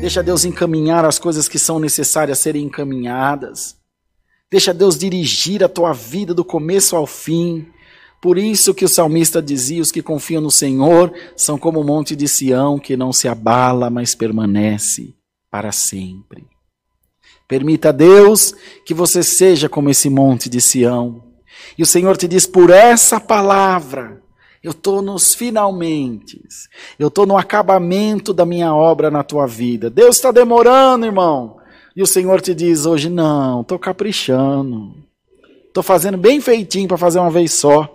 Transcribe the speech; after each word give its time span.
Deixa 0.00 0.22
Deus 0.22 0.44
encaminhar 0.44 1.04
as 1.04 1.18
coisas 1.18 1.48
que 1.48 1.58
são 1.58 1.80
necessárias 1.80 2.38
serem 2.38 2.64
encaminhadas. 2.64 3.76
Deixa 4.50 4.72
Deus 4.72 4.96
dirigir 4.96 5.64
a 5.64 5.68
tua 5.68 5.92
vida 5.92 6.32
do 6.32 6.44
começo 6.44 6.94
ao 6.94 7.06
fim. 7.06 7.66
Por 8.22 8.38
isso 8.38 8.72
que 8.72 8.84
o 8.84 8.88
salmista 8.88 9.42
dizia: 9.42 9.82
os 9.82 9.90
que 9.90 10.00
confiam 10.00 10.40
no 10.40 10.52
Senhor 10.52 11.12
são 11.36 11.58
como 11.58 11.80
o 11.80 11.84
monte 11.84 12.14
de 12.14 12.28
Sião, 12.28 12.78
que 12.78 12.96
não 12.96 13.12
se 13.12 13.26
abala, 13.26 13.90
mas 13.90 14.14
permanece 14.14 15.14
para 15.50 15.72
sempre. 15.72 16.46
Permita 17.48 17.88
a 17.88 17.92
Deus 17.92 18.54
que 18.86 18.94
você 18.94 19.22
seja 19.22 19.68
como 19.68 19.90
esse 19.90 20.08
monte 20.08 20.48
de 20.48 20.60
Sião. 20.60 21.24
E 21.76 21.82
o 21.82 21.86
Senhor 21.86 22.16
te 22.16 22.28
diz: 22.28 22.46
por 22.46 22.70
essa 22.70 23.18
palavra, 23.18 24.22
eu 24.68 24.72
estou 24.72 25.00
nos 25.00 25.34
finalmente, 25.34 26.38
eu 26.98 27.08
estou 27.08 27.24
no 27.24 27.38
acabamento 27.38 28.34
da 28.34 28.44
minha 28.44 28.74
obra 28.74 29.10
na 29.10 29.22
tua 29.22 29.46
vida. 29.46 29.88
Deus 29.88 30.16
está 30.16 30.30
demorando, 30.30 31.06
irmão. 31.06 31.56
E 31.96 32.02
o 32.02 32.06
Senhor 32.06 32.42
te 32.42 32.54
diz 32.54 32.84
hoje: 32.84 33.08
não, 33.08 33.62
estou 33.62 33.78
caprichando. 33.78 34.94
Estou 35.66 35.82
fazendo 35.82 36.18
bem 36.18 36.38
feitinho 36.38 36.86
para 36.86 36.98
fazer 36.98 37.18
uma 37.18 37.30
vez 37.30 37.54
só. 37.54 37.88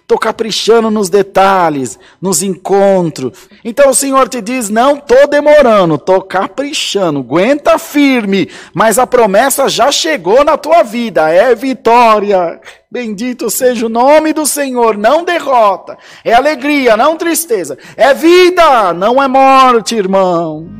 Estou 0.00 0.18
caprichando 0.18 0.90
nos 0.90 1.10
detalhes, 1.10 1.98
nos 2.22 2.42
encontros. 2.42 3.46
Então 3.62 3.90
o 3.90 3.94
Senhor 3.94 4.30
te 4.30 4.40
diz: 4.40 4.70
não 4.70 4.96
estou 4.96 5.26
demorando, 5.28 5.96
estou 5.96 6.22
caprichando. 6.22 7.18
Aguenta 7.18 7.78
firme, 7.78 8.48
mas 8.72 8.98
a 8.98 9.06
promessa 9.06 9.68
já 9.68 9.92
chegou 9.92 10.42
na 10.42 10.56
tua 10.56 10.82
vida. 10.82 11.28
É 11.28 11.54
vitória. 11.54 12.58
Bendito 12.90 13.50
seja 13.50 13.84
o 13.84 13.90
nome 13.90 14.32
do 14.32 14.46
Senhor, 14.46 14.96
não 14.96 15.22
derrota. 15.22 15.98
É 16.24 16.32
alegria, 16.32 16.96
não 16.96 17.16
tristeza. 17.16 17.76
É 17.94 18.14
vida, 18.14 18.94
não 18.94 19.22
é 19.22 19.28
morte, 19.28 19.94
irmão. 19.94 20.77